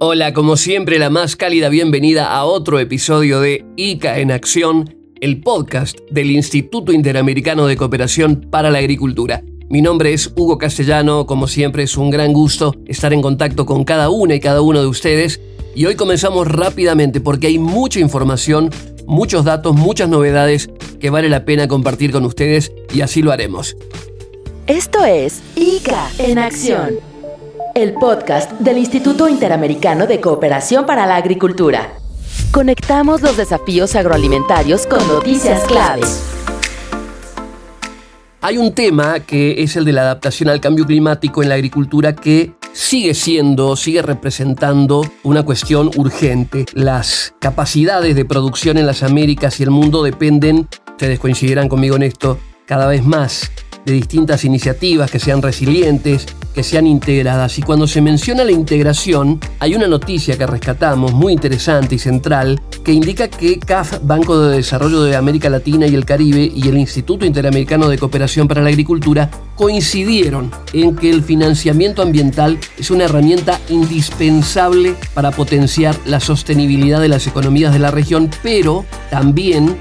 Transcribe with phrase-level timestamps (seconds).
[0.00, 5.40] Hola, como siempre, la más cálida bienvenida a otro episodio de ICA en Acción, el
[5.40, 9.42] podcast del Instituto Interamericano de Cooperación para la Agricultura.
[9.68, 13.82] Mi nombre es Hugo Castellano, como siempre es un gran gusto estar en contacto con
[13.82, 15.40] cada una y cada uno de ustedes
[15.74, 18.70] y hoy comenzamos rápidamente porque hay mucha información,
[19.04, 20.70] muchos datos, muchas novedades
[21.00, 23.76] que vale la pena compartir con ustedes y así lo haremos.
[24.68, 27.07] Esto es ICA en Acción
[27.82, 31.92] el podcast del Instituto Interamericano de Cooperación para la Agricultura.
[32.50, 36.24] Conectamos los desafíos agroalimentarios con noticias claves.
[38.40, 42.16] Hay un tema que es el de la adaptación al cambio climático en la agricultura
[42.16, 46.66] que sigue siendo, sigue representando una cuestión urgente.
[46.72, 52.02] Las capacidades de producción en las Américas y el mundo dependen, ustedes coincidirán conmigo en
[52.02, 53.52] esto, cada vez más
[53.84, 56.26] de distintas iniciativas que sean resilientes,
[56.58, 57.56] que sean integradas.
[57.60, 62.60] Y cuando se menciona la integración, hay una noticia que rescatamos muy interesante y central
[62.82, 66.76] que indica que CAF, Banco de Desarrollo de América Latina y el Caribe, y el
[66.76, 73.04] Instituto Interamericano de Cooperación para la Agricultura coincidieron en que el financiamiento ambiental es una
[73.04, 79.76] herramienta indispensable para potenciar la sostenibilidad de las economías de la región, pero también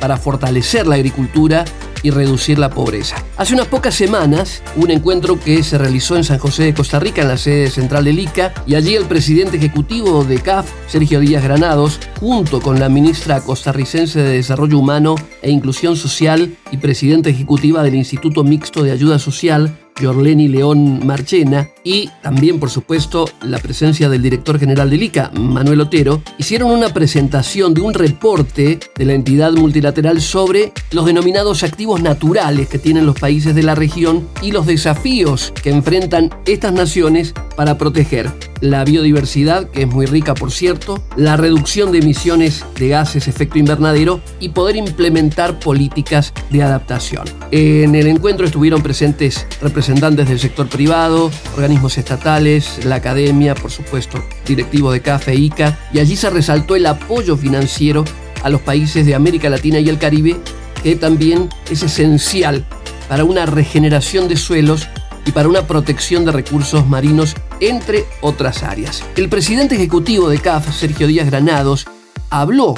[0.00, 1.66] para fortalecer la agricultura
[2.02, 3.16] y reducir la pobreza.
[3.36, 7.22] Hace unas pocas semanas, un encuentro que se realizó en San José de Costa Rica,
[7.22, 11.42] en la sede central del ICA, y allí el presidente ejecutivo de CAF, Sergio Díaz
[11.42, 17.82] Granados, junto con la ministra costarricense de Desarrollo Humano e Inclusión Social y presidenta ejecutiva
[17.82, 24.08] del Instituto Mixto de Ayuda Social, Jorleni León Marchena y también, por supuesto, la presencia
[24.08, 29.14] del director general del ICA, Manuel Otero, hicieron una presentación de un reporte de la
[29.14, 34.52] entidad multilateral sobre los denominados activos naturales que tienen los países de la región y
[34.52, 40.52] los desafíos que enfrentan estas naciones para proteger la biodiversidad, que es muy rica por
[40.52, 47.24] cierto, la reducción de emisiones de gases efecto invernadero y poder implementar políticas de adaptación.
[47.50, 51.30] En el encuentro estuvieron presentes representantes del sector privado,
[51.72, 56.84] organismos estatales, la academia, por supuesto, directivo de CAFE, ICA, y allí se resaltó el
[56.84, 58.04] apoyo financiero
[58.42, 60.36] a los países de América Latina y el Caribe,
[60.82, 62.66] que también es esencial
[63.08, 64.86] para una regeneración de suelos
[65.24, 69.02] y para una protección de recursos marinos, entre otras áreas.
[69.16, 71.86] El presidente ejecutivo de CAF, Sergio Díaz Granados,
[72.28, 72.74] habló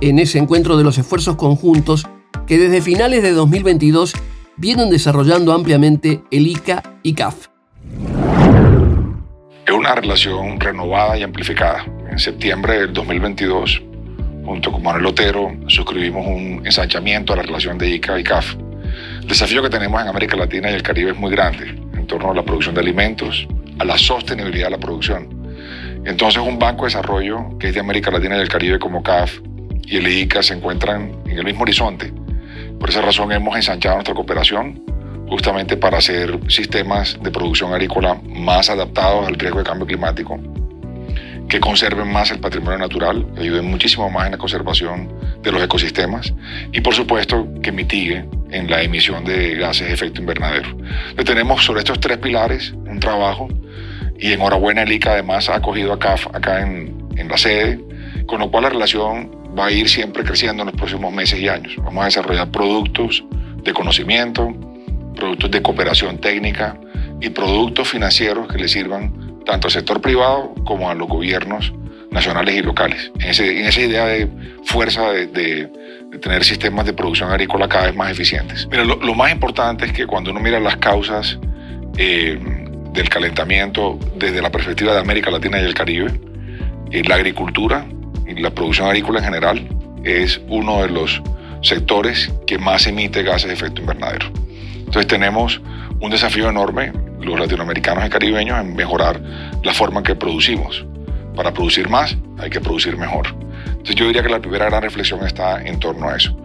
[0.00, 2.06] en ese encuentro de los esfuerzos conjuntos
[2.46, 4.12] que desde finales de 2022
[4.56, 7.48] vienen desarrollando ampliamente el ICA y CAF.
[9.72, 11.84] Una relación renovada y amplificada.
[12.10, 13.82] En septiembre del 2022,
[14.44, 18.56] junto con Manuel Otero, suscribimos un ensanchamiento a la relación de ICA y CAF
[19.20, 22.32] el desafío que tenemos en América Latina y el Caribe es muy grande en torno
[22.32, 23.46] a la producción de alimentos,
[23.78, 25.28] a la sostenibilidad de la producción.
[26.04, 29.38] Entonces un banco de desarrollo que es de América Latina y el Caribe como CAF
[29.82, 32.12] y el ICA se encuentran en el mismo horizonte.
[32.78, 34.82] Por esa razón hemos ensanchado nuestra cooperación
[35.30, 40.40] justamente para hacer sistemas de producción agrícola más adaptados al riesgo de cambio climático,
[41.48, 45.08] que conserven más el patrimonio natural, ayuden muchísimo más en la conservación
[45.40, 46.34] de los ecosistemas
[46.72, 50.76] y por supuesto que mitiguen en la emisión de gases de efecto invernadero.
[51.24, 53.48] Tenemos sobre estos tres pilares un trabajo
[54.18, 57.80] y enhorabuena el ICA además ha acogido a CAF acá en, en la sede,
[58.26, 61.48] con lo cual la relación va a ir siempre creciendo en los próximos meses y
[61.48, 61.74] años.
[61.78, 63.24] Vamos a desarrollar productos
[63.62, 64.54] de conocimiento,
[65.20, 66.76] productos de cooperación técnica
[67.20, 71.72] y productos financieros que le sirvan tanto al sector privado como a los gobiernos
[72.10, 73.12] nacionales y locales.
[73.20, 74.28] En, esa idea de
[74.64, 75.70] fuerza de
[76.10, 78.66] de tener sistemas de producción agrícola cada vez más eficientes.
[78.70, 81.38] Mira, lo, más importante es que cuando uno mira las causas
[81.96, 82.38] eh,
[82.92, 86.10] del calentamiento desde la perspectiva de América Latina y el Caribe,
[86.90, 87.86] eh, la agricultura
[88.26, 89.68] y la producción agrícola en general
[90.04, 91.22] es uno de los
[91.62, 94.26] sectores que más emite gases de efecto invernadero.
[94.90, 95.60] Entonces tenemos
[96.00, 99.20] un desafío enorme, los latinoamericanos y caribeños, en mejorar
[99.62, 100.84] la forma en que producimos.
[101.36, 103.28] Para producir más hay que producir mejor.
[103.66, 106.36] Entonces yo diría que la primera gran reflexión está en torno a eso.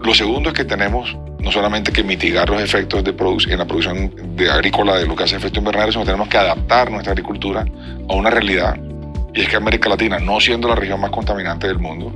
[0.00, 4.36] Lo segundo es que tenemos no solamente que mitigar los efectos de en la producción
[4.36, 7.66] de agrícola de lo que hace efecto invernadero, sino que tenemos que adaptar nuestra agricultura
[8.08, 8.78] a una realidad.
[9.34, 12.12] Y es que América Latina, no siendo la región más contaminante del mundo,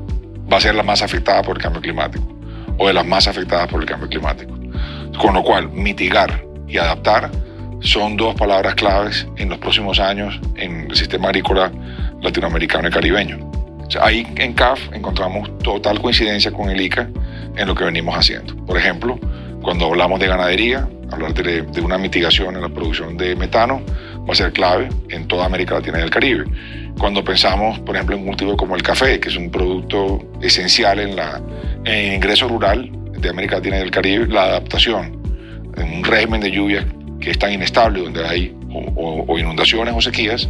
[0.51, 2.25] va a ser la más afectada por el cambio climático
[2.79, 4.62] o de las más afectadas por el cambio climático.
[5.21, 7.31] Con lo cual, mitigar y adaptar
[7.81, 11.71] son dos palabras claves en los próximos años en el sistema agrícola
[12.21, 13.53] latinoamericano y caribeño
[14.01, 17.09] ahí en CAF encontramos total coincidencia con el ICA
[17.57, 18.57] en lo que venimos haciendo.
[18.65, 19.19] Por ejemplo,
[19.63, 23.83] cuando hablamos de ganadería, hablar de, una mitigación en la producción de metano,
[24.29, 26.45] va a ser clave en toda América Latina y el Caribe.
[26.99, 31.01] Cuando pensamos, por ejemplo, en un cultivo como el café, que es un producto esencial
[31.01, 31.41] en, la,
[31.85, 32.91] en el ingreso rural
[33.23, 35.23] de América Latina y el Caribe, la adaptación
[35.77, 36.85] en un régimen de lluvias
[37.21, 40.49] que es tan inestable, donde hay o, inundaciones o sequías,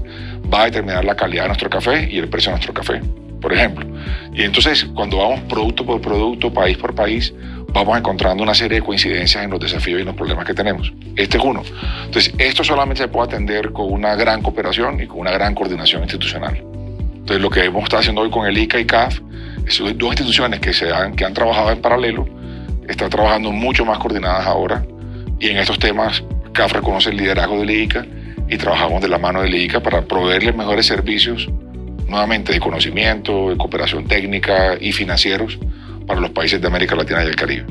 [0.53, 3.01] va a determinar la calidad de nuestro café y el precio de nuestro café,
[3.41, 3.87] por ejemplo.
[4.33, 7.35] Y entonces, cuando vamos producto por producto, país por país,
[7.73, 10.93] vamos encontrando una serie de coincidencias en los desafíos y en los problemas que tenemos.
[11.17, 11.63] Este es uno.
[12.05, 16.03] Entonces, esto solamente se puede atender con una gran cooperación y con una gran coordinación
[16.03, 16.57] institucional.
[16.57, 19.21] Entonces, lo que hemos estado haciendo hoy con el ICA y CAF,
[19.69, 22.27] son dos instituciones que, se han, que han trabajado en paralelo,
[22.88, 24.84] están trabajando mucho más coordinadas ahora
[25.38, 28.06] y en estos temas CAF reconoce el liderazgo del ICA
[28.49, 31.49] y trabajamos de la mano del ICA para proveerles mejores servicios,
[32.06, 35.58] nuevamente de conocimiento, de cooperación técnica y financieros
[36.06, 37.67] para los países de América Latina y el Caribe.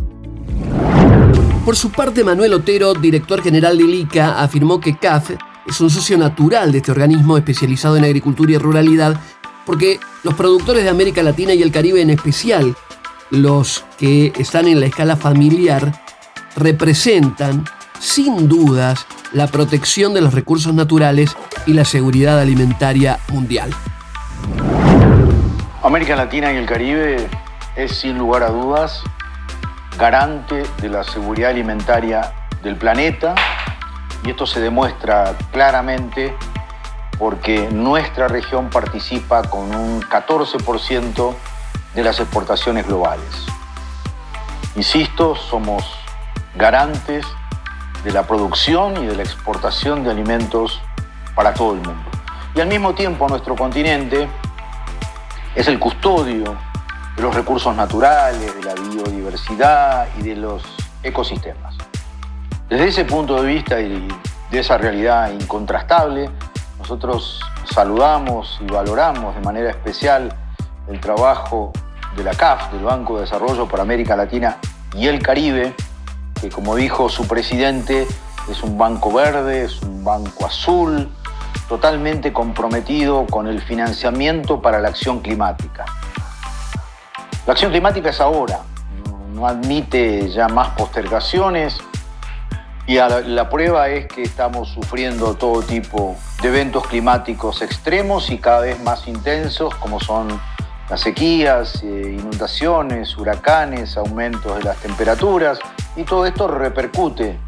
[1.64, 5.32] Por su parte, Manuel Otero, director general del ICA, afirmó que CAF
[5.68, 9.22] es un socio natural de este organismo especializado en agricultura y ruralidad,
[9.66, 12.76] porque los productores de América Latina y el Caribe en especial,
[13.32, 15.92] los que están en la escala familiar,
[16.56, 17.66] representan,
[18.00, 21.36] sin dudas, la protección de los recursos naturales
[21.66, 23.72] y la seguridad alimentaria mundial.
[25.82, 27.28] América Latina y el Caribe
[27.76, 29.02] es sin lugar a dudas
[29.98, 32.34] garante de la seguridad alimentaria
[32.64, 33.36] del planeta
[34.24, 36.36] y esto se demuestra claramente
[37.18, 41.36] porque nuestra región participa con un 14%
[41.96, 43.46] de las exportaciones globales.
[44.76, 45.84] Insisto, somos
[46.56, 47.26] garantes
[48.04, 50.82] de la producción y de la exportación de alimentos
[51.36, 52.10] para todo el mundo.
[52.56, 54.28] Y al mismo tiempo nuestro continente
[55.56, 56.56] es el custodio
[57.16, 60.64] de los recursos naturales, de la biodiversidad y de los
[61.04, 61.76] ecosistemas.
[62.70, 64.08] Desde ese punto de vista y
[64.50, 66.30] de esa realidad incontrastable,
[66.80, 70.34] nosotros saludamos y valoramos de manera especial
[70.88, 71.72] el trabajo
[72.16, 74.58] de la CAF, del Banco de Desarrollo para América Latina
[74.96, 75.74] y el Caribe,
[76.40, 78.08] que como dijo su presidente,
[78.50, 81.10] es un banco verde, es un banco azul,
[81.70, 85.86] totalmente comprometido con el financiamiento para la acción climática.
[87.46, 88.60] La acción climática es ahora,
[89.34, 91.80] no admite ya más postergaciones
[92.88, 98.62] y la, prueba es que estamos sufriendo todo tipo de eventos climáticos extremos y cada
[98.62, 100.42] vez más intensos como son
[100.92, 105.58] las sequías, eh, inundaciones, huracanes, aumentos de las temperaturas
[105.96, 107.40] y todo esto repercute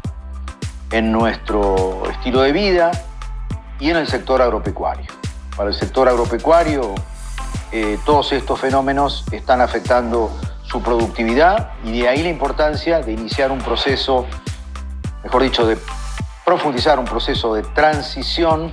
[0.90, 2.90] en nuestro estilo de vida
[3.78, 5.12] y en el sector agropecuario.
[5.58, 6.94] Para el sector agropecuario
[7.70, 10.30] eh, todos estos fenómenos están afectando
[10.62, 14.24] su productividad y de ahí la importancia de iniciar un proceso,
[15.22, 15.76] mejor dicho, de
[16.46, 18.72] profundizar un proceso de transición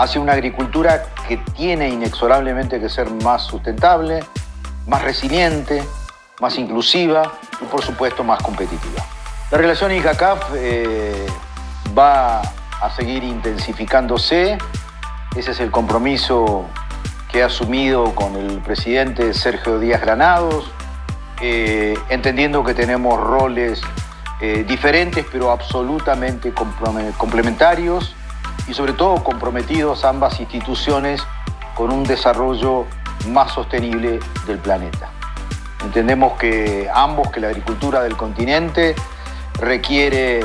[0.00, 4.24] hacia una agricultura que tiene inexorablemente que ser más sustentable,
[4.86, 5.84] más resiliente,
[6.40, 9.04] más inclusiva y por supuesto más competitiva.
[9.50, 11.26] La relación ICACAF eh,
[11.96, 14.56] va a seguir intensificándose,
[15.36, 16.64] ese es el compromiso
[17.30, 20.72] que ha asumido con el presidente Sergio Díaz Granados,
[21.42, 23.82] eh, entendiendo que tenemos roles
[24.40, 26.54] eh, diferentes pero absolutamente
[27.18, 28.14] complementarios
[28.66, 31.22] y sobre todo comprometidos ambas instituciones
[31.74, 32.86] con un desarrollo
[33.28, 35.10] más sostenible del planeta.
[35.82, 38.94] Entendemos que ambos, que la agricultura del continente
[39.54, 40.40] requiere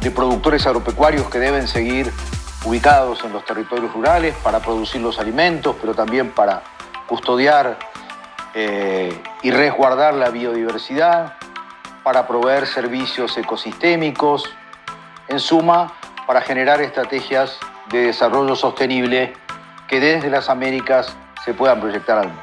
[0.00, 2.12] de productores agropecuarios que deben seguir
[2.64, 6.62] ubicados en los territorios rurales para producir los alimentos, pero también para
[7.06, 7.78] custodiar
[8.54, 11.34] eh, y resguardar la biodiversidad,
[12.02, 14.44] para proveer servicios ecosistémicos,
[15.28, 15.92] en suma,
[16.26, 17.56] para generar estrategias
[17.90, 19.32] de desarrollo sostenible
[19.88, 21.14] que desde las Américas
[21.44, 22.42] se puedan proyectar al mundo.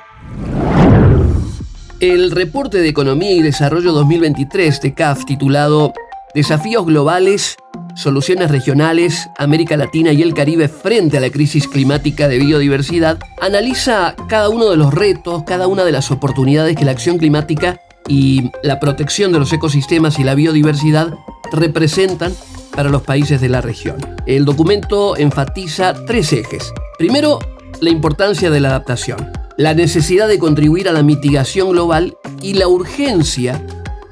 [2.00, 5.94] El reporte de Economía y Desarrollo 2023 de CAF titulado
[6.34, 7.58] Desafíos globales
[7.96, 14.16] Soluciones Regionales, América Latina y el Caribe frente a la crisis climática de biodiversidad, analiza
[14.28, 18.52] cada uno de los retos, cada una de las oportunidades que la acción climática y
[18.64, 21.14] la protección de los ecosistemas y la biodiversidad
[21.52, 22.34] representan
[22.76, 23.98] para los países de la región.
[24.26, 26.74] El documento enfatiza tres ejes.
[26.98, 27.40] Primero,
[27.80, 32.68] la importancia de la adaptación, la necesidad de contribuir a la mitigación global y la
[32.68, 33.64] urgencia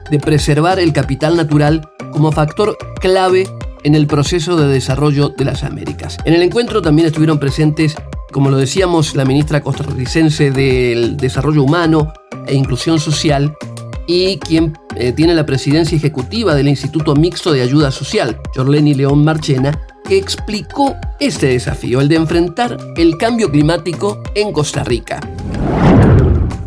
[0.10, 3.48] de preservar el capital natural como factor clave
[3.84, 6.18] en el proceso de desarrollo de las Américas.
[6.26, 7.96] En el encuentro también estuvieron presentes,
[8.32, 12.14] como lo decíamos, la ministra costarricense del Desarrollo Humano
[12.46, 13.56] e Inclusión Social
[14.10, 19.24] y quien eh, tiene la presidencia ejecutiva del Instituto Mixto de Ayuda Social, Jorleni León
[19.24, 25.20] Marchena, que explicó este desafío, el de enfrentar el cambio climático en Costa Rica.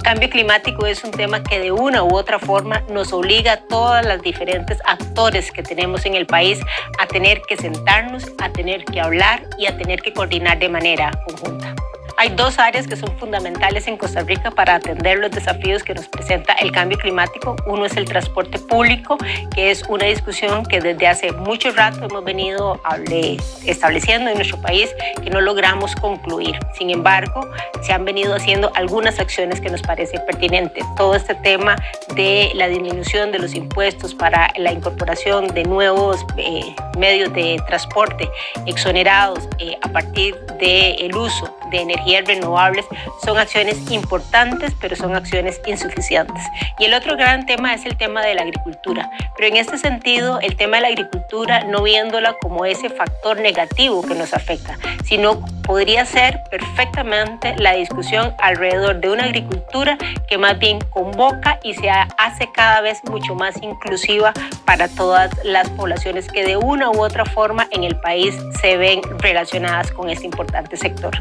[0.02, 4.04] Cambio climático es un tema que de una u otra forma nos obliga a todas
[4.04, 6.58] las diferentes actores que tenemos en el país
[6.98, 11.12] a tener que sentarnos, a tener que hablar y a tener que coordinar de manera
[11.24, 11.76] conjunta.
[12.18, 16.06] Hay dos áreas que son fundamentales en Costa Rica para atender los desafíos que nos
[16.06, 17.56] presenta el cambio climático.
[17.66, 19.16] Uno es el transporte público,
[19.52, 22.80] que es una discusión que desde hace mucho rato hemos venido
[23.66, 26.56] estableciendo en nuestro país que no logramos concluir.
[26.78, 29.91] Sin embargo, se han venido haciendo algunas acciones que nos parecen
[30.26, 30.84] pertinentes.
[30.96, 31.76] Todo este tema
[32.14, 38.28] de la disminución de los impuestos para la incorporación de nuevos eh, medios de transporte
[38.66, 42.84] exonerados eh, a partir del uso de energías renovables
[43.24, 46.42] son acciones importantes, pero son acciones insuficientes.
[46.78, 49.10] Y el otro gran tema es el tema de la agricultura.
[49.36, 54.02] Pero en este sentido, el tema de la agricultura no viéndola como ese factor negativo
[54.02, 59.96] que nos afecta, sino podría ser perfectamente la discusión alrededor de una agricultura
[60.28, 64.32] que más bien convoca y se hace cada vez mucho más inclusiva
[64.64, 69.00] para todas las poblaciones que de una u otra forma en el país se ven
[69.18, 71.12] relacionadas con este importante sector.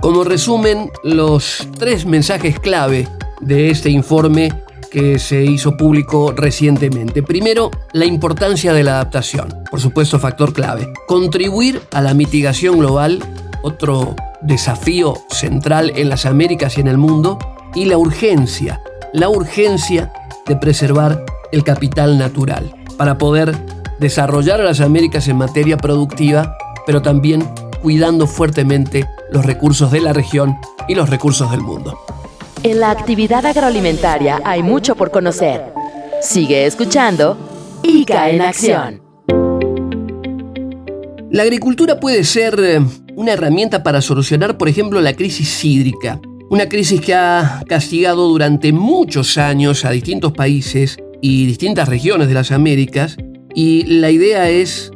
[0.00, 3.08] Como resumen, los tres mensajes clave
[3.40, 4.50] de este informe
[4.94, 7.24] que se hizo público recientemente.
[7.24, 10.92] Primero, la importancia de la adaptación, por supuesto factor clave.
[11.08, 13.18] Contribuir a la mitigación global,
[13.64, 17.40] otro desafío central en las Américas y en el mundo.
[17.74, 18.80] Y la urgencia,
[19.12, 20.12] la urgencia
[20.46, 23.52] de preservar el capital natural para poder
[23.98, 27.42] desarrollar a las Américas en materia productiva, pero también
[27.82, 31.98] cuidando fuertemente los recursos de la región y los recursos del mundo.
[32.64, 35.74] En la actividad agroalimentaria hay mucho por conocer.
[36.22, 37.36] Sigue escuchando
[37.82, 39.02] ICA en acción.
[41.30, 42.80] La agricultura puede ser eh,
[43.16, 46.22] una herramienta para solucionar, por ejemplo, la crisis hídrica.
[46.48, 52.34] Una crisis que ha castigado durante muchos años a distintos países y distintas regiones de
[52.34, 53.18] las Américas.
[53.54, 54.90] Y la idea es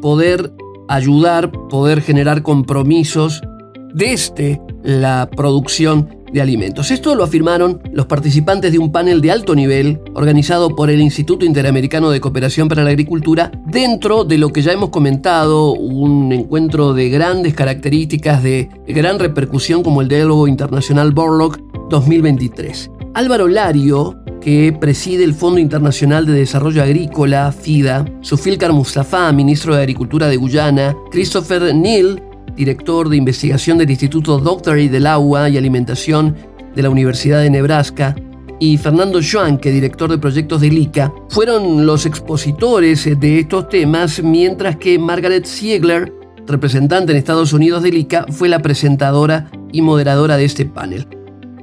[0.00, 0.54] poder
[0.88, 3.42] ayudar, poder generar compromisos
[3.92, 6.90] desde la producción de alimentos.
[6.90, 11.44] Esto lo afirmaron los participantes de un panel de alto nivel organizado por el Instituto
[11.44, 16.94] Interamericano de Cooperación para la Agricultura dentro de lo que ya hemos comentado, un encuentro
[16.94, 21.58] de grandes características de gran repercusión como el diálogo internacional Borlock
[21.88, 22.90] 2023.
[23.14, 29.80] Álvaro Lario, que preside el Fondo Internacional de Desarrollo Agrícola, FIDA, Sufilkar Mustafa, ministro de
[29.80, 32.22] Agricultura de Guyana, Christopher Neal,
[32.54, 36.36] director de investigación del Instituto Doctorate del Agua y Alimentación
[36.74, 38.14] de la Universidad de Nebraska,
[38.60, 44.76] y Fernando Joanque, director de proyectos del ICA, fueron los expositores de estos temas, mientras
[44.76, 46.12] que Margaret Siegler,
[46.46, 51.08] representante en Estados Unidos del ICA, fue la presentadora y moderadora de este panel.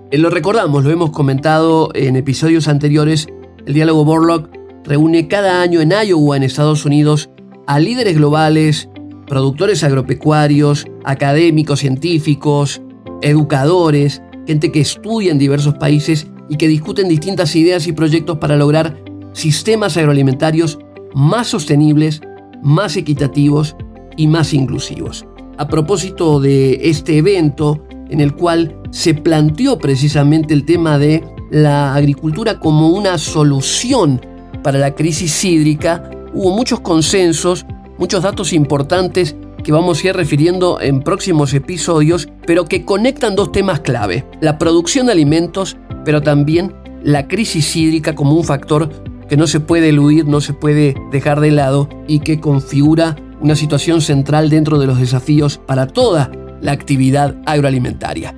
[0.09, 3.27] Eh, lo recordamos, lo hemos comentado en episodios anteriores,
[3.67, 4.49] el diálogo Borlock
[4.83, 7.29] reúne cada año en Iowa, en Estados Unidos,
[7.67, 8.89] a líderes globales,
[9.27, 12.81] productores agropecuarios, académicos, científicos,
[13.21, 18.55] educadores, gente que estudia en diversos países y que discuten distintas ideas y proyectos para
[18.55, 18.97] lograr
[19.33, 20.79] sistemas agroalimentarios
[21.13, 22.21] más sostenibles,
[22.63, 23.75] más equitativos
[24.15, 25.25] y más inclusivos.
[25.57, 31.93] A propósito de este evento, en el cual se planteó precisamente el tema de la
[31.95, 34.21] agricultura como una solución
[34.63, 37.65] para la crisis hídrica, hubo muchos consensos
[37.97, 43.51] muchos datos importantes que vamos a ir refiriendo en próximos episodios, pero que conectan dos
[43.51, 46.73] temas clave, la producción de alimentos, pero también
[47.03, 48.89] la crisis hídrica como un factor
[49.27, 53.55] que no se puede eludir, no se puede dejar de lado y que configura una
[53.55, 58.33] situación central dentro de los desafíos para toda la actividad agroalimentaria.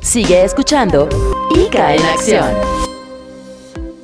[0.00, 1.08] Sigue escuchando
[1.54, 2.81] ICA en acción.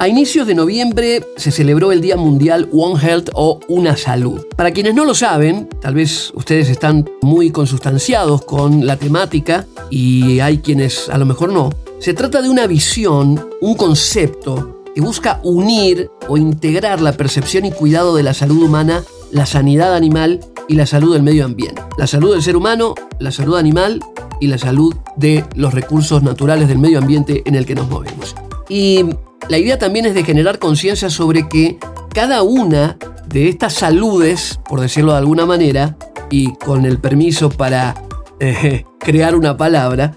[0.00, 4.46] A inicios de noviembre se celebró el Día Mundial One Health o Una Salud.
[4.54, 10.38] Para quienes no lo saben, tal vez ustedes están muy consustanciados con la temática y
[10.38, 11.70] hay quienes a lo mejor no.
[11.98, 17.72] Se trata de una visión, un concepto que busca unir o integrar la percepción y
[17.72, 19.02] cuidado de la salud humana,
[19.32, 20.38] la sanidad animal
[20.68, 21.82] y la salud del medio ambiente.
[21.96, 23.98] La salud del ser humano, la salud animal
[24.40, 28.36] y la salud de los recursos naturales del medio ambiente en el que nos movemos.
[28.68, 29.04] Y
[29.48, 31.78] la idea también es de generar conciencia sobre que
[32.12, 35.96] cada una de estas saludes, por decirlo de alguna manera,
[36.30, 37.94] y con el permiso para
[38.40, 40.16] eh, crear una palabra,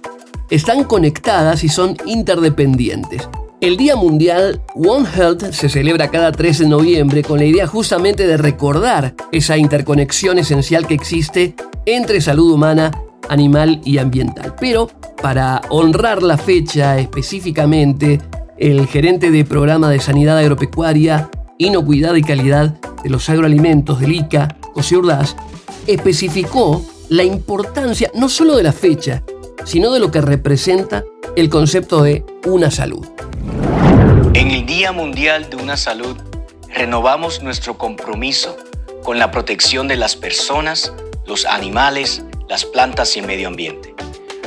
[0.49, 3.27] están conectadas y son interdependientes.
[3.61, 8.25] El Día Mundial One Health se celebra cada 3 de noviembre con la idea justamente
[8.25, 12.91] de recordar esa interconexión esencial que existe entre salud humana,
[13.29, 14.55] animal y ambiental.
[14.59, 14.89] Pero
[15.21, 18.19] para honrar la fecha específicamente,
[18.61, 24.55] el gerente de programa de sanidad agropecuaria, inocuidad y calidad de los agroalimentos del ICA,
[24.75, 25.35] José Urdaz,
[25.87, 29.23] especificó la importancia no solo de la fecha,
[29.65, 31.03] sino de lo que representa
[31.35, 33.03] el concepto de una salud.
[34.35, 36.15] En el Día Mundial de una Salud,
[36.69, 38.57] renovamos nuestro compromiso
[39.03, 40.93] con la protección de las personas,
[41.25, 43.95] los animales, las plantas y el medio ambiente.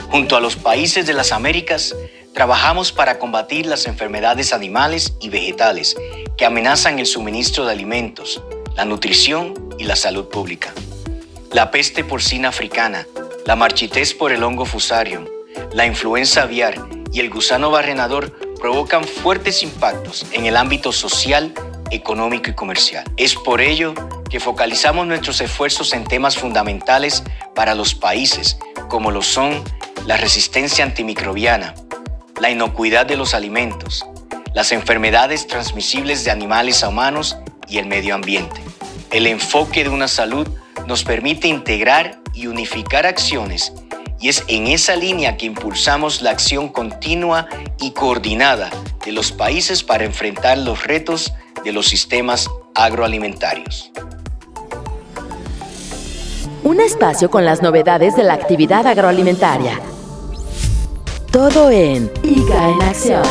[0.08, 1.96] Junto a los países de las Américas,
[2.34, 5.96] trabajamos para combatir las enfermedades animales y vegetales
[6.36, 8.42] que amenazan el suministro de alimentos,
[8.76, 10.74] la nutrición y la salud pública.
[11.52, 13.06] La peste porcina africana,
[13.46, 15.26] la marchitez por el hongo fusarium,
[15.72, 16.74] la influenza aviar
[17.12, 21.54] y el gusano barrenador provocan fuertes impactos en el ámbito social,
[21.92, 23.04] económico y comercial.
[23.16, 23.94] Es por ello
[24.28, 27.22] que focalizamos nuestros esfuerzos en temas fundamentales
[27.54, 29.62] para los países, como lo son
[30.06, 31.74] la resistencia antimicrobiana,
[32.44, 34.04] la inocuidad de los alimentos,
[34.52, 37.38] las enfermedades transmisibles de animales a humanos
[37.70, 38.60] y el medio ambiente.
[39.10, 40.46] El enfoque de una salud
[40.86, 43.72] nos permite integrar y unificar acciones
[44.20, 47.48] y es en esa línea que impulsamos la acción continua
[47.80, 48.68] y coordinada
[49.06, 51.32] de los países para enfrentar los retos
[51.64, 53.90] de los sistemas agroalimentarios.
[56.62, 59.80] Un espacio con las novedades de la actividad agroalimentaria.
[61.34, 63.22] Todo en ICA en Acción.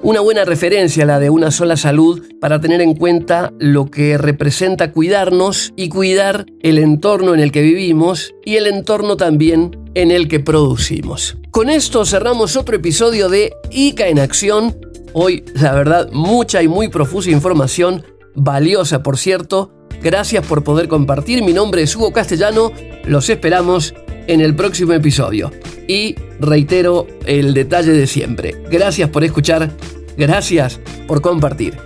[0.00, 4.92] Una buena referencia la de una sola salud para tener en cuenta lo que representa
[4.92, 10.28] cuidarnos y cuidar el entorno en el que vivimos y el entorno también en el
[10.28, 11.36] que producimos.
[11.50, 14.76] Con esto cerramos otro episodio de ICA en Acción.
[15.12, 18.04] Hoy, la verdad, mucha y muy profusa información,
[18.36, 19.72] valiosa por cierto.
[20.00, 21.42] Gracias por poder compartir.
[21.42, 22.70] Mi nombre es Hugo Castellano.
[23.04, 23.94] Los esperamos
[24.28, 25.50] en el próximo episodio.
[25.90, 28.54] Y reitero el detalle de siempre.
[28.70, 29.72] Gracias por escuchar,
[30.16, 31.76] gracias por compartir.